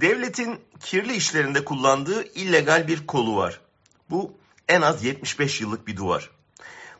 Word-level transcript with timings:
Devletin 0.00 0.60
kirli 0.80 1.16
işlerinde 1.16 1.64
kullandığı 1.64 2.24
illegal 2.24 2.88
bir 2.88 3.06
kolu 3.06 3.36
var. 3.36 3.60
Bu 4.10 4.32
en 4.68 4.82
az 4.82 5.04
75 5.04 5.60
yıllık 5.60 5.86
bir 5.86 5.96
duvar. 5.96 6.30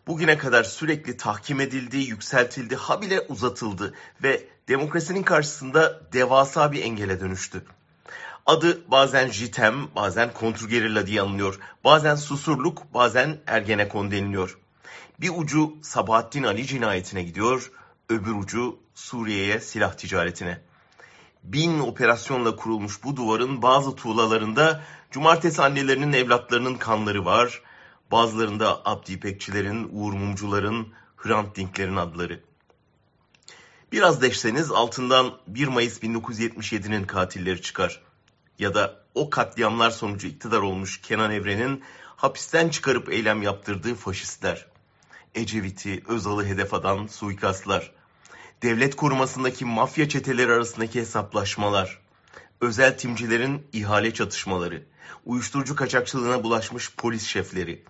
Bugüne 0.07 0.39
kadar 0.39 0.65
sürekli 0.65 1.17
tahkim 1.17 1.61
edildi, 1.61 1.97
yükseltildi, 1.97 2.77
habire 2.77 3.21
uzatıldı 3.21 3.95
ve 4.23 4.49
demokrasinin 4.69 5.23
karşısında 5.23 6.01
devasa 6.13 6.73
bir 6.73 6.83
engele 6.83 7.21
dönüştü. 7.21 7.65
Adı 8.47 8.91
bazen 8.91 9.31
JITEM, 9.31 9.95
bazen 9.97 10.33
kontrgerilla 10.33 11.07
diye 11.07 11.23
anılıyor. 11.23 11.59
Bazen 11.85 12.15
Susurluk, 12.15 12.95
bazen 12.95 13.39
Ergenekon 13.47 14.11
deniliyor. 14.11 14.59
Bir 15.21 15.31
ucu 15.37 15.75
Sabahattin 15.83 16.43
Ali 16.43 16.67
cinayetine 16.67 17.23
gidiyor, 17.23 17.73
öbür 18.09 18.33
ucu 18.33 18.79
Suriye'ye 18.95 19.61
silah 19.61 19.93
ticaretine 19.93 20.61
bin 21.53 21.79
operasyonla 21.81 22.57
kurulmuş 22.57 23.05
bu 23.05 23.17
duvarın 23.17 23.63
bazı 23.63 23.97
tuğlalarında 23.97 24.83
cumartesi 25.11 25.63
annelerinin 25.63 26.13
evlatlarının 26.13 26.75
kanları 26.75 27.25
var. 27.25 27.63
Bazılarında 28.13 28.83
Abdi 28.85 29.13
İpekçilerin, 29.13 29.89
Uğur 29.93 30.13
Mumcuların, 30.13 30.89
Hrant 31.17 31.57
Dinklerin 31.57 31.97
adları. 31.97 32.41
Biraz 33.93 34.23
deşseniz 34.23 34.71
altından 34.71 35.33
1 35.47 35.69
Mayıs 35.69 36.03
1977'nin 36.03 37.05
katilleri 37.05 37.63
çıkar. 37.63 38.03
Ya 38.59 38.75
da 38.75 39.05
o 39.15 39.31
katliamlar 39.31 39.91
sonucu 39.91 40.27
iktidar 40.27 40.61
olmuş 40.61 41.01
Kenan 41.01 41.31
Evren'in 41.31 41.85
hapisten 42.17 42.69
çıkarıp 42.69 43.13
eylem 43.13 43.43
yaptırdığı 43.43 43.95
faşistler. 43.95 44.67
Ecevit'i, 45.35 46.03
Özal'ı 46.09 46.47
hedef 46.47 46.75
alan 46.75 47.07
suikastlar 47.07 47.93
devlet 48.63 48.97
korumasındaki 48.97 49.65
mafya 49.65 50.09
çeteleri 50.09 50.53
arasındaki 50.53 51.01
hesaplaşmalar, 51.01 51.99
özel 52.61 52.99
timcilerin 52.99 53.67
ihale 53.73 54.15
çatışmaları, 54.15 54.83
uyuşturucu 55.25 55.77
kaçakçılığına 55.77 56.45
bulaşmış 56.45 56.95
polis 56.97 57.27
şefleri, 57.27 57.85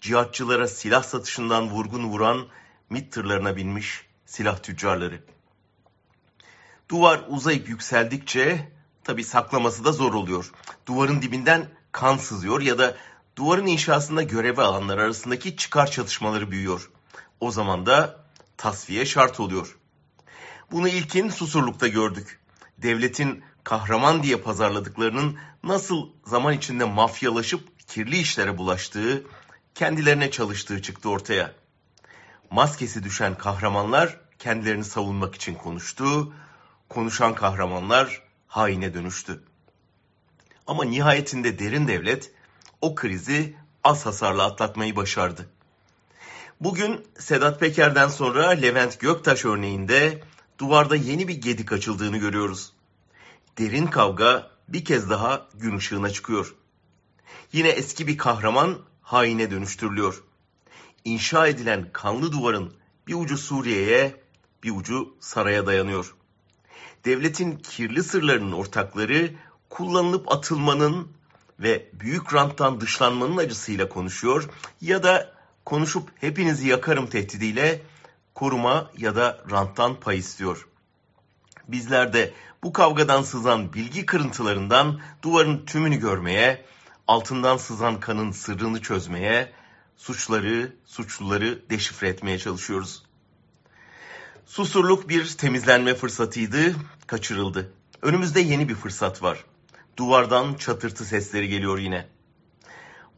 cihatçılara 0.00 0.68
silah 0.68 1.02
satışından 1.02 1.70
vurgun 1.70 2.04
vuran 2.04 2.46
MİT 2.90 3.12
tırlarına 3.12 3.56
binmiş 3.56 4.06
silah 4.26 4.58
tüccarları. 4.62 5.22
Duvar 6.88 7.24
uzayıp 7.28 7.68
yükseldikçe 7.68 8.72
tabi 9.04 9.24
saklaması 9.24 9.84
da 9.84 9.92
zor 9.92 10.14
oluyor. 10.14 10.52
Duvarın 10.86 11.22
dibinden 11.22 11.68
kan 11.92 12.16
sızıyor 12.16 12.60
ya 12.60 12.78
da 12.78 12.96
duvarın 13.36 13.66
inşasında 13.66 14.22
görevi 14.22 14.60
alanlar 14.60 14.98
arasındaki 14.98 15.56
çıkar 15.56 15.90
çatışmaları 15.90 16.50
büyüyor. 16.50 16.90
O 17.40 17.50
zaman 17.50 17.86
da 17.86 18.24
tasfiye 18.56 19.06
şart 19.06 19.40
oluyor. 19.40 19.78
Bunu 20.72 20.88
ilkin 20.88 21.28
Susurluk'ta 21.28 21.88
gördük. 21.88 22.40
Devletin 22.78 23.44
kahraman 23.64 24.22
diye 24.22 24.36
pazarladıklarının 24.36 25.38
nasıl 25.62 26.08
zaman 26.24 26.54
içinde 26.54 26.84
mafyalaşıp 26.84 27.88
kirli 27.88 28.18
işlere 28.18 28.58
bulaştığı, 28.58 29.22
kendilerine 29.74 30.30
çalıştığı 30.30 30.82
çıktı 30.82 31.10
ortaya. 31.10 31.52
Maskesi 32.50 33.04
düşen 33.04 33.38
kahramanlar 33.38 34.20
kendilerini 34.38 34.84
savunmak 34.84 35.34
için 35.34 35.54
konuştu, 35.54 36.32
konuşan 36.88 37.34
kahramanlar 37.34 38.22
haine 38.48 38.94
dönüştü. 38.94 39.42
Ama 40.66 40.84
nihayetinde 40.84 41.58
derin 41.58 41.88
devlet 41.88 42.30
o 42.80 42.94
krizi 42.94 43.56
az 43.84 44.06
hasarla 44.06 44.44
atlatmayı 44.44 44.96
başardı. 44.96 45.48
Bugün 46.60 47.06
Sedat 47.18 47.60
Peker'den 47.60 48.08
sonra 48.08 48.48
Levent 48.48 49.00
Göktaş 49.00 49.44
örneğinde 49.44 50.22
duvarda 50.58 50.96
yeni 50.96 51.28
bir 51.28 51.40
gedik 51.40 51.72
açıldığını 51.72 52.16
görüyoruz. 52.16 52.72
Derin 53.58 53.86
kavga 53.86 54.50
bir 54.68 54.84
kez 54.84 55.10
daha 55.10 55.48
gün 55.54 55.76
ışığına 55.76 56.10
çıkıyor. 56.10 56.54
Yine 57.52 57.68
eski 57.68 58.06
bir 58.06 58.18
kahraman 58.18 58.78
haine 59.02 59.50
dönüştürülüyor. 59.50 60.22
İnşa 61.04 61.46
edilen 61.46 61.88
kanlı 61.92 62.32
duvarın 62.32 62.72
bir 63.06 63.14
ucu 63.14 63.38
Suriye'ye, 63.38 64.20
bir 64.62 64.70
ucu 64.70 65.16
saraya 65.20 65.66
dayanıyor. 65.66 66.14
Devletin 67.04 67.56
kirli 67.56 68.02
sırlarının 68.02 68.52
ortakları 68.52 69.34
kullanılıp 69.70 70.32
atılmanın 70.32 71.08
ve 71.60 71.90
büyük 71.92 72.34
ranttan 72.34 72.80
dışlanmanın 72.80 73.36
acısıyla 73.36 73.88
konuşuyor 73.88 74.48
ya 74.80 75.02
da 75.02 75.34
konuşup 75.64 76.10
hepinizi 76.20 76.68
yakarım 76.68 77.06
tehdidiyle 77.06 77.82
koruma 78.38 78.90
ya 78.98 79.16
da 79.16 79.44
ranttan 79.50 80.00
pay 80.00 80.18
istiyor. 80.18 80.68
Bizler 81.68 82.12
de 82.12 82.32
bu 82.62 82.72
kavgadan 82.72 83.22
sızan 83.22 83.72
bilgi 83.72 84.06
kırıntılarından 84.06 85.00
duvarın 85.22 85.66
tümünü 85.66 85.96
görmeye, 85.96 86.64
altından 87.08 87.56
sızan 87.56 88.00
kanın 88.00 88.32
sırrını 88.32 88.82
çözmeye, 88.82 89.52
suçları, 89.96 90.72
suçluları 90.84 91.70
deşifre 91.70 92.08
etmeye 92.08 92.38
çalışıyoruz. 92.38 93.02
Susurluk 94.46 95.08
bir 95.08 95.36
temizlenme 95.36 95.94
fırsatıydı, 95.94 96.74
kaçırıldı. 97.06 97.72
Önümüzde 98.02 98.40
yeni 98.40 98.68
bir 98.68 98.74
fırsat 98.74 99.22
var. 99.22 99.44
Duvardan 99.96 100.54
çatırtı 100.54 101.04
sesleri 101.04 101.48
geliyor 101.48 101.78
yine. 101.78 102.06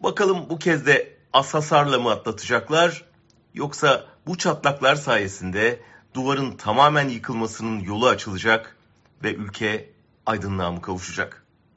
Bakalım 0.02 0.50
bu 0.50 0.58
kez 0.58 0.86
de 0.86 1.16
az 1.32 1.54
hasarla 1.54 1.98
mı 1.98 2.10
atlatacaklar 2.10 3.09
Yoksa 3.54 4.06
bu 4.26 4.38
çatlaklar 4.38 4.94
sayesinde 4.94 5.80
duvarın 6.14 6.56
tamamen 6.56 7.08
yıkılmasının 7.08 7.80
yolu 7.80 8.08
açılacak 8.08 8.76
ve 9.22 9.34
ülke 9.34 9.90
aydınlığa 10.26 10.72
mı 10.72 10.82
kavuşacak? 10.82 11.46